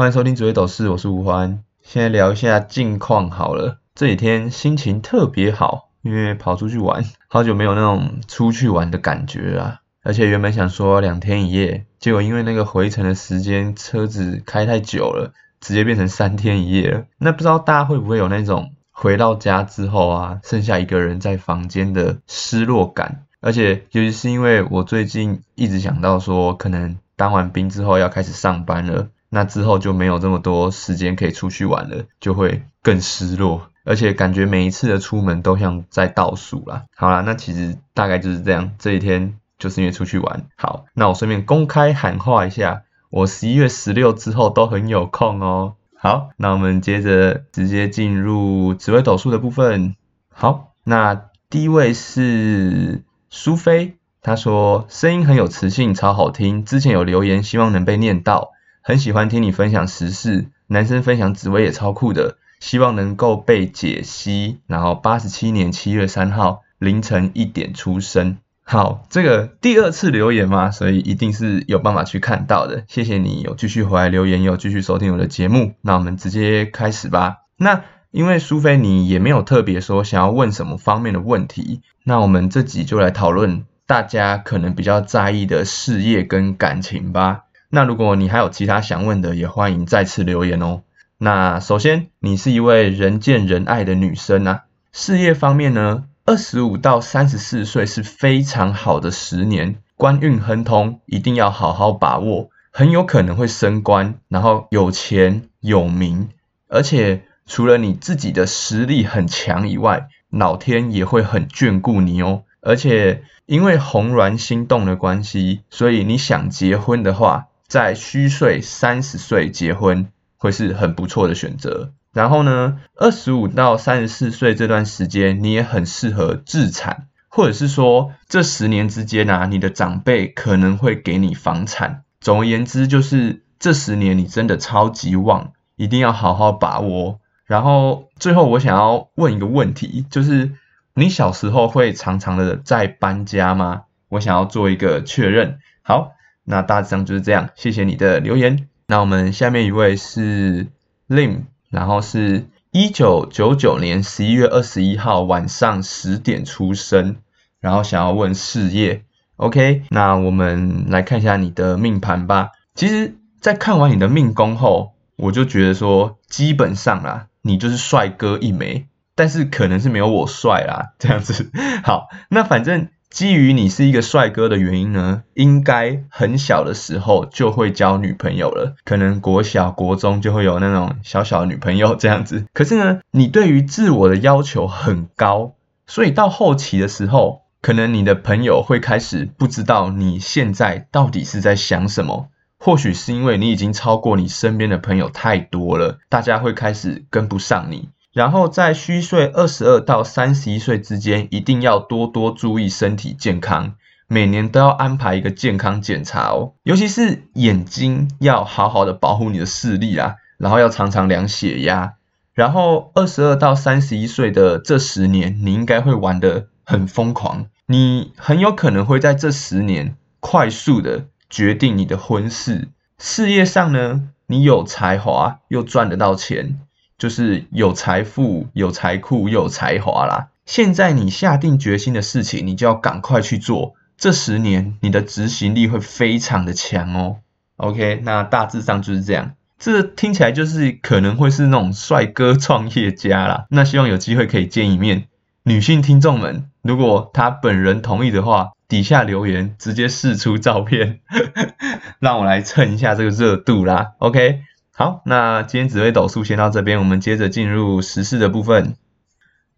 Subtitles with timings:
[0.00, 1.62] 欢迎收听紫微斗士，我是吴欢。
[1.82, 3.80] 现在聊一下近况好了。
[3.94, 9.82] 这几天心情特别好，因为跑出去玩，好久没有那种出去玩的感觉啦。
[10.02, 17.04] 而且原本想说两天一夜，结果因为那个回程的时间车子开太久了，直接变成三天一夜了。
[17.18, 23.26] 那不知道大家会不会有那种回到家之后啊，剩下一个人在房间的失落感？
[23.42, 29.08] 而且尤其是因为我最近一直想到说，可能当完兵之后要开始上班了。
[29.30, 36.82] 那之后就没有这么多时间可以出去玩了，就会更失落，而且感觉每一次的出门都像在倒数啦。
[36.96, 40.46] 好啦，那其实大概就是这样，这一天就是因为出去玩。
[40.56, 45.74] 好，那我顺便公开喊话一下，我十一月十六之后都很有空哦。
[45.96, 49.94] 好，那我们接着直接进入紫微斗数的部分。
[50.28, 56.64] 好，那第一位是苏菲，她说声音很有磁性，超好听。
[56.64, 58.50] 之前有留言，希望能被念到。
[58.82, 64.58] 很喜欢听你分享时事，男生分享紫薇也超酷的，希望能够被解析。
[64.66, 68.38] 然后八十七年七月三号凌晨一点出生。
[68.62, 72.84] 好，这个第二次留言嘛，所以一定是有办法去看到的。
[72.88, 75.74] 谢谢你有继续回来留言，有继续收听我的节目。
[75.82, 77.38] 那我们直接开始吧。
[77.56, 87.42] 那因为苏菲你也没有特别说想要问什么方面的问题，那我们这集就来讨论大家可能比较在意的事业跟感情吧。
[87.72, 90.82] 那如果你还有其他想问的，也欢迎再次留言哦。
[91.18, 94.64] 那首先，你是一位人见人爱的女生啊。
[94.90, 106.30] 事业方面呢，二十五到三十四岁是非常好的十年，官运亨通，一定要好好把握，很有可能会升官，然后有钱有名，
[106.66, 112.42] 而且除了你自己的实力很强以外，老天也会很眷顾你哦。
[112.62, 117.46] 而且因为红鸾心动的关系，所以你想结婚的话。
[117.70, 121.92] 在虚岁三十岁结婚会是很不错的选择。
[122.12, 132.02] 然后呢，二十五到三十四岁这段时间，你也很适合自产，或者是说这十年之间啊，你的长辈可能会给你房产。
[132.20, 137.20] 总而言之，就是这十年你真的超级旺，一定要好好把握。
[137.46, 140.50] 然后最后，我想要问一个问题，就是
[140.94, 143.82] 你小时候会常常的在搬家吗？
[144.08, 145.60] 我想要做一个确认。
[145.82, 146.14] 好。
[146.44, 148.68] 那大致上就是这样，谢谢你的留言。
[148.86, 150.66] 那我们下面一位是
[151.08, 157.18] Lim，然后是一九九九年十一月二十一号晚上十点出生，
[157.60, 159.04] 然后想要问事业。
[159.36, 162.50] OK，那我们来看一下你的命盘吧。
[162.74, 171.50] 其实，在看完你的命宫后，我就觉得说，基本上啦，你就是帅哥一枚，但是可能是没有我帅啦，这样子。
[171.84, 172.88] 好，那反正。
[173.10, 182.46] 基于你是一个帅哥的原因呢，应该很小的时候就会交女朋友了，可能国小、国中就会有那种小小女朋友这样子。
[182.54, 185.54] 可是呢，你对于自我的要求很高，
[185.88, 192.28] 所以到后期的时候，可能你的朋友会开始不知道你现在到底是在想什么。
[192.62, 197.88] 或许是因为你已经超过你身边的朋友太多了，大家会开始跟不上你。
[198.12, 203.74] 然后在虚岁二十二到三十一岁之间，一定要多多注意身体健康，
[204.08, 206.54] 每年都要安排一个健康检查哦。
[206.64, 211.94] 尤其是眼睛要好好的保护你的视力啊，然后要常常量血压。
[212.34, 222.68] 然后二十二到三十一岁的这十年，你应该会玩得很疯狂，你很有可能会在这十年快速的决定你的婚事。
[222.98, 226.58] 事业上呢，你有才华又赚得到钱。
[227.00, 230.28] 就是有财富、有财库、有才华啦。
[230.44, 233.74] 现在你下定决心的事情，你就要赶快去做。
[233.96, 237.16] 这十年你的执行力会非常的强哦。
[237.56, 239.32] OK，那大致上就是这样。
[239.58, 243.46] 这听起来就是可能会是那种帅哥创业家啦。
[243.48, 245.06] 那希望有机会可以见一面。
[245.44, 251.00] 女性听众们，如果他本人同意的话，底下留言直接试出照片，
[251.98, 253.92] 让我来蹭一下这个热度啦。
[254.00, 254.42] OK。
[254.80, 258.76] 好，那今天紫微斗数先到这边，我们接着进入时事的部分。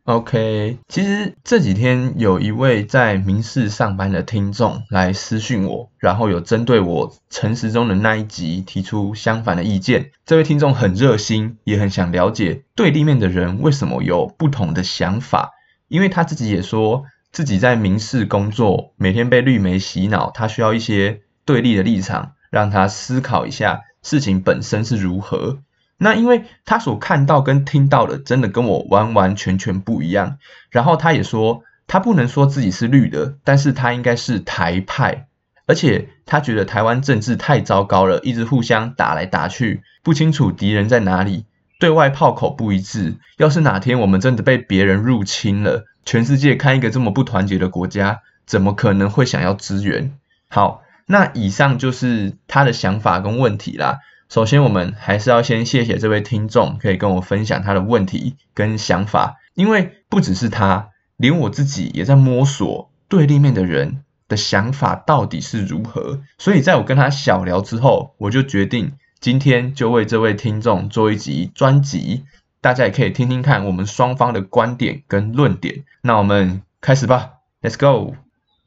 [0.02, 10.10] OK，其实这几天有一位在民事上班的听众来私讯我，然后有针对我诚实中的那一集提出相反的意见。
[10.26, 15.52] 这位听众很热心，也很想了解对立面的人为什么有不同的想法，
[15.86, 23.82] 因为他自己也说自己在民事工作，每天被绿媒洗脑，他需要一些对立的立场，让他思考一下。
[24.02, 25.58] 事情本身是如何？
[25.98, 30.38] 那因为他所看到跟听到的，真的跟我完完全全不一样。
[30.70, 35.28] 然后他也说，他不能说自己是绿的，但是他应该是台派。
[35.66, 41.44] 而且他觉得台湾政治太糟糕了，一直互相打来打去，不清楚敌人在哪里，
[41.78, 43.14] 对外炮口不一致。
[43.36, 50.12] 要是哪天我们真的被别人入侵了，全世界看一个这么不团结的国家，怎么可能会想要支援？
[50.48, 53.98] 好，那以上就是他的想法跟问题啦。
[54.28, 64.02] 首先，我们还是要先谢谢这位听众，可以跟我分享他的问题跟想法，因为不只是他，连我自己也在摸索对立面的人。
[64.28, 66.22] 的想法到底是如何？
[66.38, 72.24] 所以在我跟他小聊之后，我就决定今天就为这位听众做一集专辑，
[72.62, 75.84] 大家也可以听听看我们双方的观点跟论点。
[76.00, 78.14] 那我们开始吧，Let's go。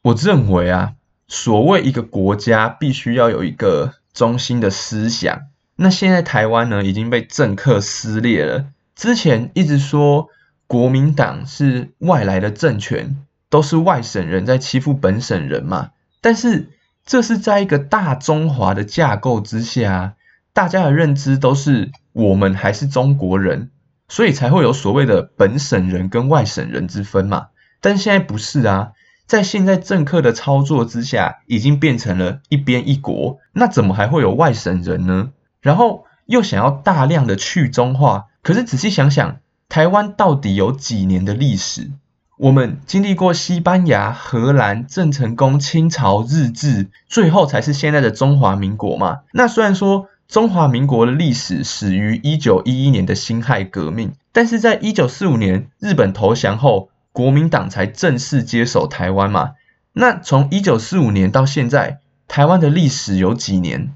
[0.04, 0.94] 我认为啊，
[1.28, 5.42] 所谓一个国家必须要有一个中心的思想。
[5.76, 10.30] 那现在台湾呢已经被政客撕裂了，之前一直说
[10.68, 13.18] 国民党是外来的政权。
[13.48, 15.92] 都是外省人在欺负本省人嘛？
[16.20, 16.72] 但是
[17.06, 20.16] 这是在一个大中华的架构之下，
[20.52, 23.70] 大家的认知都是我们还是中国人，
[24.10, 27.48] 所以才会有所谓的本省人跟外省人之分嘛。
[27.80, 28.92] 但现在不是啊，
[29.28, 35.30] 在现在政客的操作之下，已经变成了一边一国，那怎么还会有外省人呢？
[35.62, 39.38] 然后又想要大量的去中化，可是仔细想想，
[39.68, 41.92] 台湾到底有几年的历史？
[42.38, 49.22] 我们经历过西班牙、荷兰、郑成功、清朝、日治，最后才是现在的中华民国嘛。
[49.32, 59.54] 那虽然说中华民国的历史始于一九一一年的辛亥革命，但是在一九四五年日本投降后，国民党才正式接手台湾嘛。
[59.94, 63.94] 那从一九四五年到现在，台湾的历史有几年？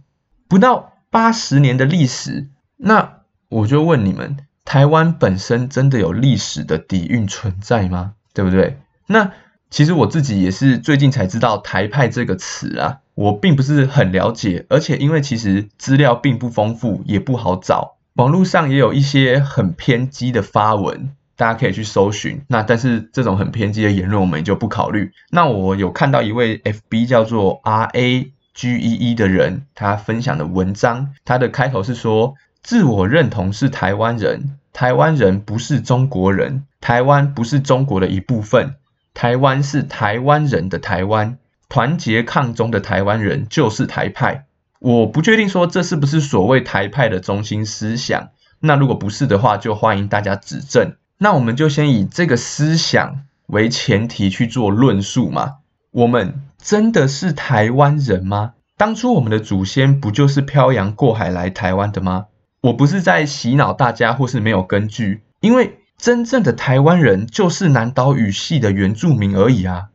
[0.47, 2.47] 不到八十年的历史。
[2.77, 8.13] 那我就问你们，台湾本身真的有历史的底蕴存在吗？
[8.33, 8.79] 对不对？
[9.07, 9.33] 那
[9.69, 22.43] 其实我自己也是最近才知道“台派”这个词啊，我并不是很了解，而且因为其实资料并不丰富，也不好找，网络上也有一些很偏激的发文，大家可以去搜寻。
[22.49, 25.13] 那但是这种很偏激的言论，我们就不考虑。
[25.31, 38.75] 那我有看到一位 FB 叫做 R A G E E 的人，他分享的文章，他的开头是说：“自我认同是台湾人，台湾人不是中国人。”台湾不是中国的一部分，
[39.13, 41.37] 台湾是台湾人的台湾，
[41.69, 44.45] 团结抗中的台湾人就是台派。
[44.79, 50.95] 我不确定说这是不是所谓台派的中心思想，那如果不是的话，就欢迎大家指正。
[51.19, 55.57] 那我们就先以这个思想为前提去做论述嘛。
[55.91, 58.53] 我们真的是台湾人吗？
[58.77, 62.25] 当初我们的祖先不就是漂洋过海来台湾的吗？
[62.61, 65.75] 我不是在洗脑大家，或是没有根据，因为。
[65.99, 69.89] 真正的台湾人就是南岛语系的原住民而已啊！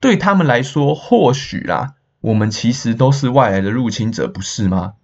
[0.00, 1.92] 对他们来说，或许啦，
[2.22, 4.94] 我们其实都是外来的入侵者，不是吗？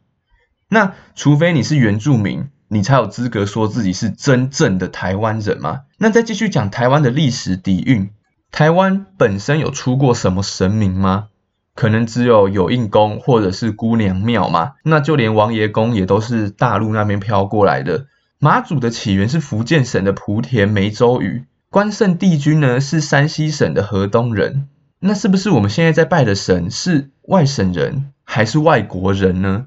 [0.70, 5.80] 那除非你是原住民，你才有资格说自己是真正的台湾人吗？
[5.98, 8.10] 那再继续讲台湾的历史底蕴，
[8.52, 11.28] 台湾本身有出过什么神明吗？
[11.74, 14.72] 可能只有有应公或者是姑娘庙嘛？
[14.82, 18.06] 那就连王爷公也都是大陆那边飘过来的。
[18.40, 24.68] 妈祖的起源是福建省的莆田梅州屿，关圣帝君呢是山西省的河东人。
[25.00, 29.66] 那是不是我们现在在拜的神是外省人还是外国人呢？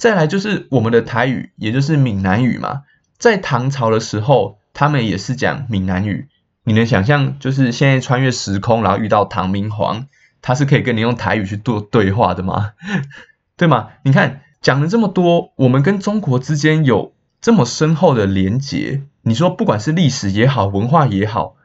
[0.00, 2.84] 再来就是我们的台语，也就是闽南语嘛。
[3.18, 6.28] 在唐朝的时候，他们也是讲闽南语。
[6.64, 10.06] 你能想象，就是现在穿越时空，然后遇到唐明皇，
[10.40, 12.72] 他是可以跟你用台语去做对话的吗？
[13.58, 13.88] 对吗？
[14.02, 17.12] 你看讲了这么多，我们跟中国之间有。
[17.42, 21.56] 这么深厚的连结，你说不管是历史也好，文化也好，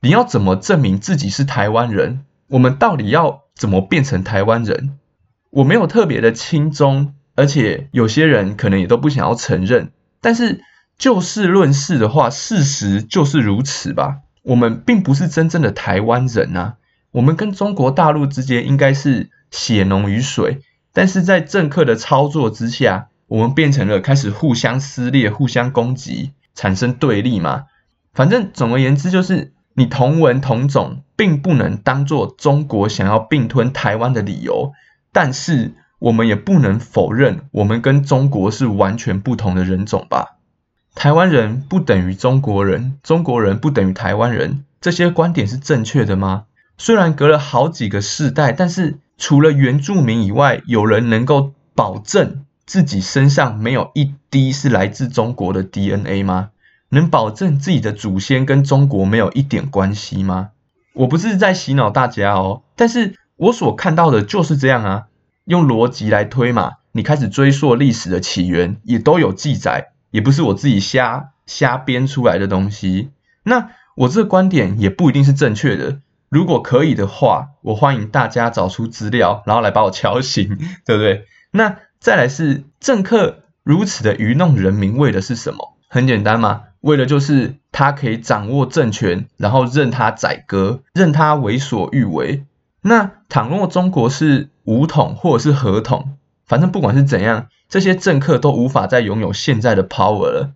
[0.00, 2.24] 你要怎么证明自己是台湾人？
[2.48, 4.98] 我们到底要怎么变成台湾人？
[5.50, 9.90] 我没有特别的亲中，而且有些人可能也都不想要承认。
[10.20, 10.62] 但是
[10.98, 14.18] 就事论事的话，事实就是如此吧。
[14.42, 16.76] 我们并不是真正的台湾人啊，
[17.10, 20.60] 我们跟中国大陆之间应该是血浓于水，
[20.92, 23.08] 但是在政客的操作之下。
[23.30, 27.66] 我们变成了开始互相撕裂、互相攻击，产生对立嘛？
[28.12, 34.72] 反正总而言之，就是你同文同种，并不能当做中国想要并吞台湾的理由。
[35.12, 40.38] 但是我们也不能否认，我们跟中国是完全不同的人种吧？
[40.94, 46.46] 台湾人不等于中国人，中国人不等于台湾人，这些观点是正确的吗？
[46.76, 52.44] 虽然隔了好几个世代，但是除了原住民以外，有人能够保证？
[52.66, 56.50] 自己身上没有一滴是来自中国的 DNA 吗？
[56.90, 60.50] 能保证自己的祖先跟中国没有一点关系吗？
[60.94, 65.06] 我不是在洗脑大家哦，但是我所看到的就是这样啊，
[65.50, 73.10] 用逻辑来推嘛，你开始追溯历史的起源，也都有记载，也不是我自己瞎瞎编出来的东西。
[73.42, 75.98] 那我这个观点也不一定是正确的。
[76.28, 81.26] 如果可以的话，我欢迎大家找出资料，然后来把我敲醒， 对不对？
[81.50, 85.76] 那再来是政客如此的愚弄人民，为的是什么？
[85.88, 92.44] 很简单嘛，为了就是他可以掌握政权，然后任他宰割，任他为所欲为。
[92.82, 100.52] 那倘若中国是武统或者是合统，反正不管是怎样，这些政客都无法再拥有现在的 power 了。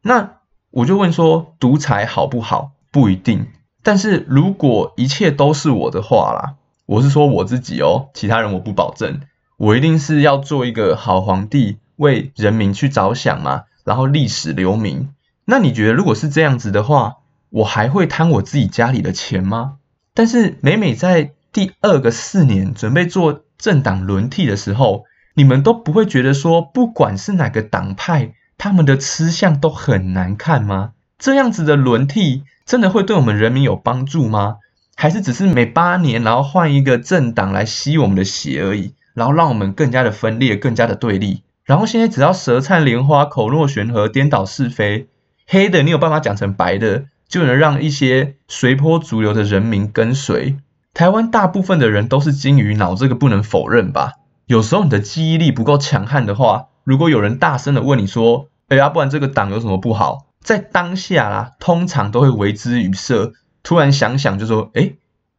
[0.00, 0.38] 那
[0.70, 2.70] 我就问说，独裁好不好？
[2.90, 3.48] 不一定。
[3.82, 6.54] 但是如果一切都是我的话啦，
[6.86, 9.20] 我是说我自己哦，其他人我不保证，
[9.58, 15.10] 我一定是要做一个好皇帝，为人民去着想嘛，然后历史留名。
[15.44, 17.16] 那你觉得如果是这样子的话，
[17.50, 19.74] 我还会贪我自己家里的钱吗？
[20.14, 30.92] 但是每每在第二个四年准备做政党轮替的时候，你们都不会觉得说，不管是哪个党派，他们的吃相都很难看吗？
[31.18, 32.44] 这样子的轮替。
[32.68, 34.56] 真的会对我们人民有帮助吗？
[34.94, 41.42] 还是只是每八年然后换一个政党来吸我们的血而已，然后让我们更加的分裂、更加的对立？
[41.64, 45.08] 然后现在只要舌灿莲花、口若悬河、颠倒是非，
[45.46, 50.58] 黑的你有办法讲成白的，就能让一些随波逐流的人民跟随。
[50.98, 54.14] 台湾大部分的人都是金鱼脑，这个不能否认吧？
[54.46, 63.32] 有时候你的记忆力不够强悍的话，如果有人大声的问你说：“哎呀，不然这个党有什么不好？”在当下啦，通常都会为之语塞。
[63.62, 64.94] 突然想想，就说：“哎，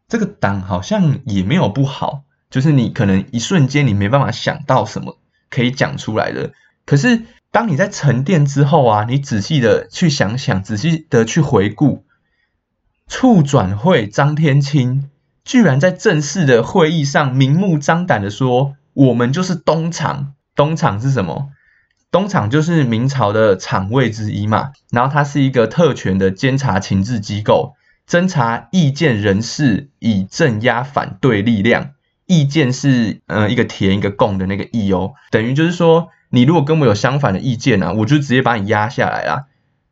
[0.08, 5.18] 这个党好像也没有不好。”就是你可能一瞬间你没办法想到什么
[5.50, 6.54] 可以讲出来的。
[6.86, 12.06] 可是当你在沉淀之后啊，你仔细的去想想，仔细的去回顾，
[13.08, 15.10] 促转会张天青
[15.50, 21.50] 居然在正式的会议上明目张胆的说：“我们就是东厂。”东厂是什么？
[22.12, 27.74] 东厂就是明朝的厂卫之一嘛，然后它是一个特权的监察情治机构，
[28.08, 31.94] 侦查意见人士以镇压反对力量。
[32.27, 39.46] 意见是呃一个田一个共的那个意哦，等于就是说你如果跟我有相反的意见啊，我就直接把你压下来啦。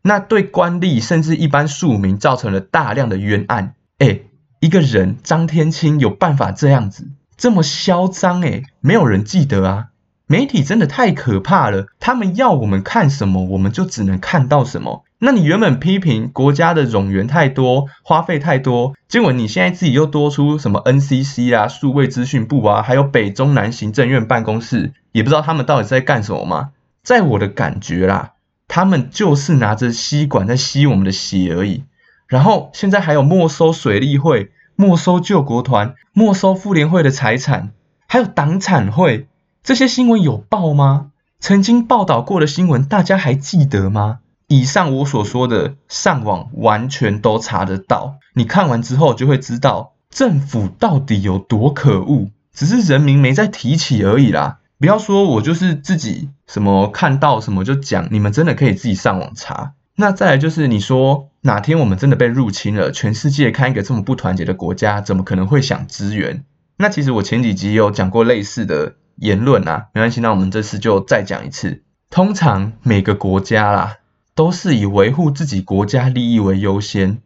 [0.04, 3.74] 那对官吏甚至一般庶民造成了大量的冤案。
[3.98, 4.20] 哎，
[4.60, 8.42] 一个人张天青有办法这样子这么嚣张？
[8.42, 9.88] 哎，没有人记得啊。
[10.30, 15.06] 媒体真的太可怕了，他们要我们看什么，我们就只能看到什么。
[15.20, 26.72] 那你原本批评国家的冗员太多，花费太多，结果你现在自己又多出什么 NCC 啊、数位资讯部啊，还有北中南行政院办公室，也不知道他们到底在干什么吗？
[27.04, 28.34] 在我的感觉啦，
[28.68, 31.86] 他们就是拿着吸管在吸我们的血而已。
[32.28, 37.72] 然后现在还有没收水利会、没收救国团、没收妇联会的财产，
[38.08, 39.28] 还有党产会。
[39.64, 41.12] 这些新闻有报吗？
[41.40, 44.20] 曾经报道过的新闻，大家还记得吗？
[44.48, 48.20] 以上我所说的，上网完全都查得到。
[48.34, 54.60] 你看完之后就会知道政府到底有多可恶，只是人民没再提起而已啦。
[54.80, 59.74] 不要说我就是自己什么看到什么就讲，你们真的可以自己上网查。
[59.98, 66.46] 那再来就是你说哪天我们真的被入侵了，全世界看一个这么不团结的国家，怎么可能会想支援？
[66.78, 68.96] 那其实我前几集有讲过类似的。
[69.20, 71.82] 言论啊，没关系，那我们这次就再讲一次。
[72.12, 73.98] 通常每个国家啦，
[74.36, 77.18] 都是以维护自己国家利益为优先。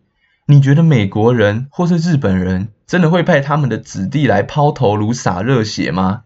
[0.45, 6.21] 你觉得美国人或是日本人真的会派他们的子弟来抛头颅洒热血吗？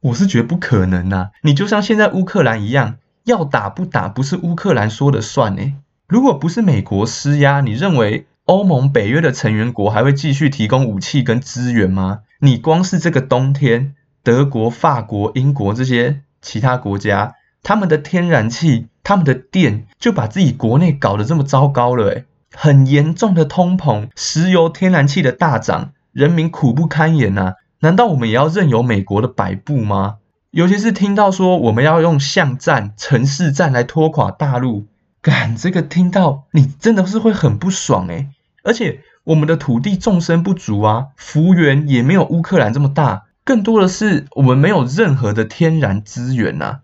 [0.00, 1.32] 我是觉得不可能呐。
[1.42, 5.72] 你就像现在乌克兰一样，要打不打不是乌克兰说了算呢。
[6.06, 12.20] 如果不是美国施压，你认为欧盟、北约的成员国还会继续提供武器跟资源吗？
[12.40, 13.94] 你光是这个冬天。
[14.22, 27.54] 德国、法国、英国这些其他国家，他们的天然气、他们的电就把自己国内搞得这么糟糕了，诶很严重的通膨，石油、天然气的大涨，人民苦不堪言呐！
[27.80, 30.16] 难道我们也要任由美国的摆布吗？
[30.54, 34.86] 尤其是听到说我们要用巷战、城市战来拖垮大陆，
[35.20, 38.28] 干这个听到你真的是会很不爽诶
[38.62, 43.24] 而且我们的土地纵深不足啊，幅员也没有乌克兰这么大。
[43.42, 46.78] 更多的是我们没有任何的天然资源呐，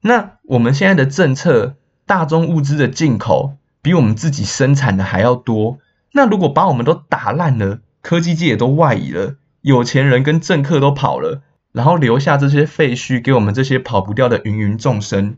[0.00, 5.76] 那我们现在的政策，大宗物资的进口比我们自己生产的还要多。
[6.14, 15.36] 那如果把我们都打烂了，科技界都外移了，有钱人跟政客都跑了，然后留下这些废墟给我们这些跑不掉的芸芸众生，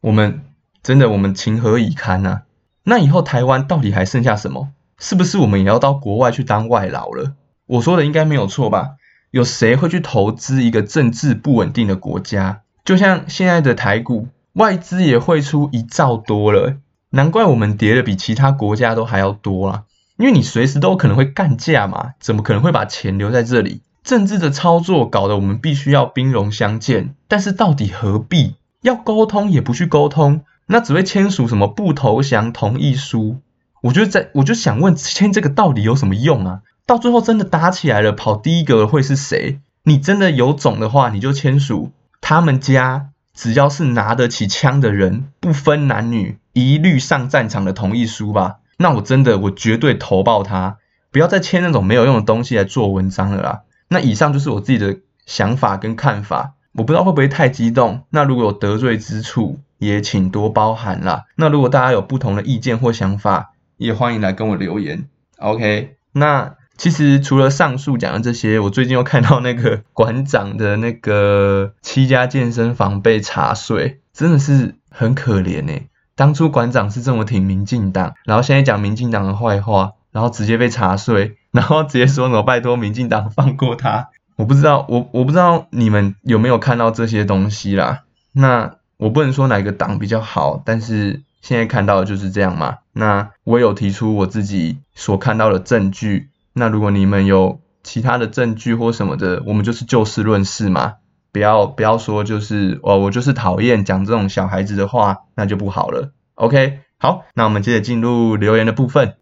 [0.00, 0.42] 我们
[0.82, 2.42] 真的我们情何以堪呐？
[2.84, 4.68] 那以后台湾到底还剩下什么？
[4.98, 7.34] 是不是我们也要到国外去当外劳了？
[7.66, 8.96] 我说的应该没有错吧？
[9.30, 12.62] 有谁会去投资一个政治不稳定的国家？
[12.84, 16.78] 就像现在的台股，外资也会出一兆多了，
[17.10, 19.84] 难怪我们跌的比其他国家都还要多啊！
[20.16, 23.82] 因为你随时都可能会干架嘛，怎么可能会把钱留在这里？
[24.08, 28.54] 政治的操作搞得我们必须要兵戎相见，但是到底何必？
[28.80, 33.42] 要沟通也不去沟通，那只会签署什么不投降同意书？
[33.82, 36.62] 我就在，我就想问，签这个到底有什么用啊？
[36.86, 39.60] 到最后真的打起来了，跑第一个会是谁？
[39.82, 48.60] 你真的有种的话，你就签署他们家只要是拿得起枪的人，不分男女，一律上战场的同意书吧。
[48.78, 50.78] 那我真的，我绝对投爆他，
[51.12, 53.60] 不要再签那种没有用的东西来做文章了啦。
[53.88, 58.02] 那以上就是我自己的想法跟看法，我不知道会不会太激动。
[58.10, 61.24] 那如果有得罪之处，也请多包涵啦。
[61.36, 65.08] 那如果大家有不同的意见或想法，也欢迎来跟我留言。
[65.38, 66.54] OK，那。
[66.78, 75.72] 其实除了上述讲的这些，我最近又看到那个馆长的那个七家健身房被查税，真的是很可怜呢。
[76.14, 84.08] 当初馆长是这么挺民进党，然后现在讲民进党的坏话，然后直接被查税，然后直接说什么拜托民进党放过他。
[84.34, 88.00] 我不知道，我我不知道你们有没有看到这些东西啦。
[88.32, 92.78] 那我不能说哪个党比较好，但是现在看到的就是这样嘛。
[92.92, 96.30] 那我有提出我自己所看到的证据。
[96.52, 100.94] 那如果你们有其他的证据或什么的，我们就是就事论事嘛，
[101.30, 106.10] 不要不要说就是哦，我就是讨厌讲这种小孩子的话，那就不好了。
[106.34, 109.14] OK，好，那我们接着进入留言的部分。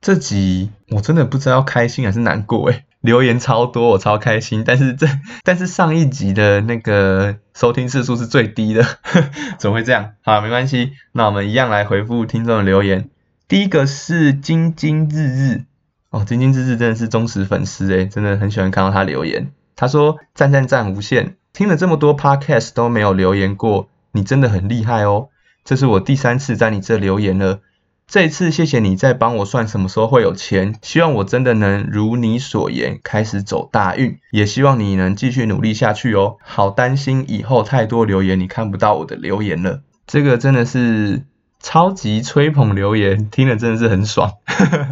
[0.00, 4.64] 这集我真的不知道要开心还是难过诶， 留言超多，我超开心。
[4.64, 5.06] 但是这
[5.44, 8.82] 但是上一集的那个收听次数是最低的，
[9.58, 10.12] 怎么会这样？
[10.22, 13.10] 好，没关系，那我们一样来回复听众的留言。
[13.46, 15.64] 第一个是晶晶日日。
[16.10, 19.52] 哦，晶晶日日真的是忠实粉丝诶，真的很喜欢看到他留言。
[19.76, 25.28] 他说赞赞赞无限，听了这么多 podcast 都没有留言过，你真的很厉害哦。
[25.62, 27.60] 这是我第三次在你这留言了，
[28.10, 36.38] 这一次谢谢你在帮我算什么时候会有钱，希望我真的能如你所言开始走大运，也希望你能继续努力下去哦。
[36.42, 41.22] 好担心以后太多留言你看不到我的留言了，这个真的是
[41.60, 44.32] 超级吹捧留言，听了真的是很爽。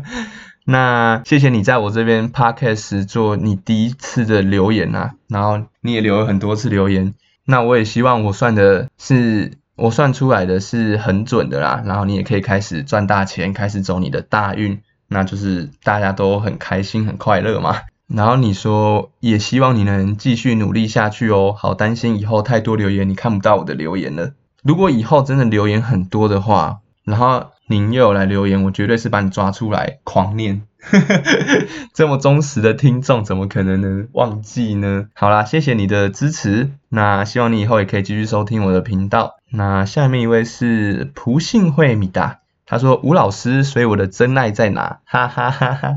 [0.64, 17.77] 那谢谢你在我这边 podcast 做你第一次的留言啊，然后你也留了很多次留言，那我也希望我算的是我算出来的是很准的啦，然后你也可以开始赚大钱，开始走你的大运，那就是大家都很开心很快乐嘛。
[18.07, 24.33] 然后你说也希望你能继续努力下去哦，好担心以后太多留言你看不到我的留言了。
[24.62, 27.47] 如果以后真的留言很多的话，然后。
[27.70, 30.62] 您又有来留言，我绝对是把你抓出来狂念。
[31.92, 35.09] 这么忠实的听众，怎么可能能忘记呢？
[35.12, 39.37] 好啦，谢谢你的支持，那希望你以后也可以继续收听我的频道。
[39.50, 45.00] 那下面一位是蒲信惠米达，他说吴老师，所以我的真爱在哪？
[45.04, 45.96] 哈哈哈哈。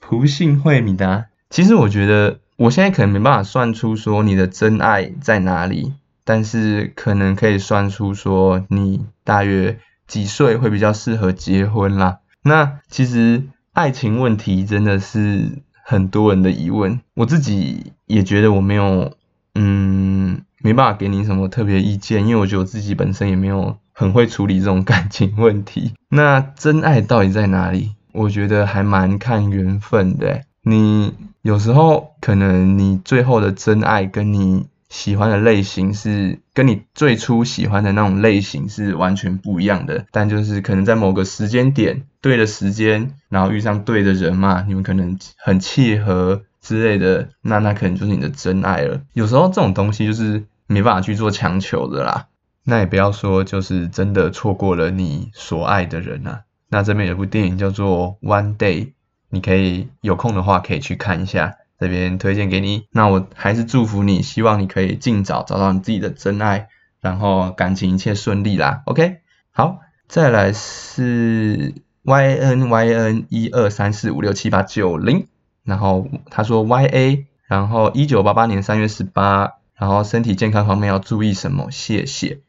[0.00, 9.80] 蒲信惠米达，其实我觉得我现在可能没办法算出说你的真爱在哪里，但是可能可以算出说你大约。
[10.06, 12.18] 几岁会比较适合结婚啦？
[12.42, 19.12] 那其实爱情问题真的是很多人的疑问，我自己也觉得我没有，
[19.54, 25.94] 嗯，没办法给你什么特别意见，因为我觉得我自己本身也没有很会处理这种感情问题。
[26.10, 27.92] 那真爱到底在哪里？
[28.12, 30.42] 我觉得还蛮看缘分的。
[30.62, 31.12] 你
[31.42, 34.66] 有时候可能你最后的真爱跟你。
[34.94, 49.00] 喜欢的类型是跟你最初喜欢的那种类型是完全不一样的，但就是可能在某个时间点对的时间，然后遇上对的人嘛，你们可能很契合之类的，那那可能就是你的真爱了。
[49.14, 52.28] 有时候这种东西就是没办法去做强求的啦。
[52.62, 56.42] 那也不要说就是真的错过了你所爱的人啊。
[56.68, 58.84] 那这边有部电影叫做《One Day》，
[59.28, 61.56] 你可以有空的话可以去看一下。
[61.84, 66.68] 这边推荐给你，那我还是祝福你，希望你可以尽早找到你自己的真爱，
[67.02, 68.80] 然后感情一切顺利啦。
[68.86, 69.18] OK，
[69.50, 75.26] 好，再来是 Y N Y N 一二三四五六七八九零，
[75.62, 81.70] 然后他说 Y A，然后一九八八年三月十八，然后身体健康方面要注意什么？
[81.70, 82.40] 谢谢。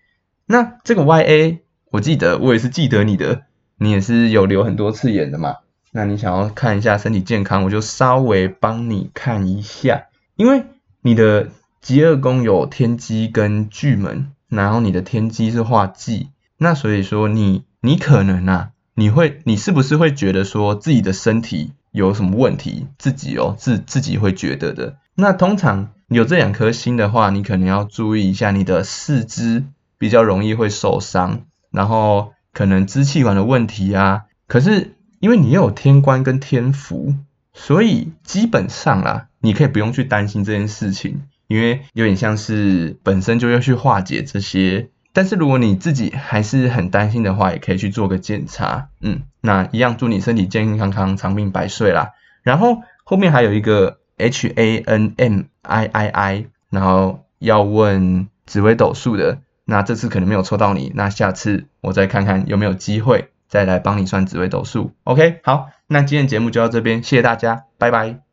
[0.45, 3.41] 那这个 Y A，我记得我也是记得你的，
[3.78, 5.58] 你也是有留很多次言的嘛。
[5.97, 10.65] 那你想要看一下身体健康，我就稍微帮你看一下，因为
[11.01, 11.47] 你的
[11.79, 22.88] 极恶宫有天机跟巨门，然后你的天机是化忌，那所以说你你可能啊，你会你是不是会觉得说自己的身体有什么问题？
[22.97, 29.63] 自己哦自自己会觉得的，那通常有这两颗星的话，你可能要注意一下你的四肢
[29.97, 34.23] 比较容易会受伤，然后可能支气管的问题啊。
[34.47, 34.94] 可是
[35.25, 37.15] 因为你有天官跟天福，
[37.51, 44.89] 所以基本上啦，你可以不用去担心这件事情，因为有点像是本身就要去化解这些。
[45.13, 48.89] 但是如果你自己还是很担心的话，也可以去做个检查。
[49.01, 52.11] 嗯，那一样祝你身体健健康康、长命百岁啦。
[52.43, 64.91] 然后后面还有一个 H A N M I I I，然后要问紫微斗数的，那这次可能没有抽到你，那下次我再看看有没有机会再来帮你算紫微斗数。
[65.03, 68.24] OK，好，那今天节目就到这边，谢谢大家，拜拜。